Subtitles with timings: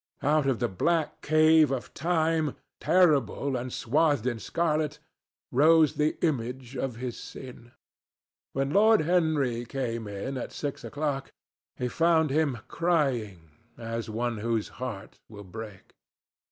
[0.23, 4.97] Out of the black cave of time, terrible and swathed in scarlet,
[5.51, 7.71] rose the image of his sin.
[8.53, 11.33] When Lord Henry came in at six o'clock,
[11.75, 15.93] he found him crying as one whose heart will break.